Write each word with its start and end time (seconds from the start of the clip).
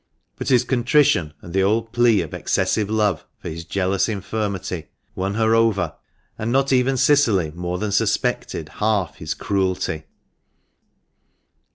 But 0.35 0.49
his 0.49 0.63
contrition 0.63 1.35
and 1.43 1.53
the 1.53 1.61
old 1.61 1.91
plea 1.91 2.21
of 2.21 2.33
"excessive 2.33 2.89
love" 2.89 3.23
for 3.37 3.49
his 3.51 3.63
jealous 3.65 4.09
infirmity 4.09 4.87
won 5.13 5.35
her 5.35 5.53
over, 5.53 5.93
and 6.39 6.51
not 6.51 6.73
even 6.73 6.97
Cicily 6.97 7.51
more 7.51 7.77
than 7.77 7.91
suspected 7.91 8.69
half 8.79 9.17
his 9.17 9.35
cruelty. 9.35 10.05